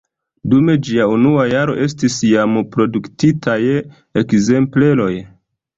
Dum 0.53 0.71
ĝia 0.87 1.05
unua 1.15 1.45
jaro 1.51 1.75
estis 1.89 2.17
jam 2.31 2.59
produktitaj 2.77 3.61
ekzempleroj. 4.25 5.15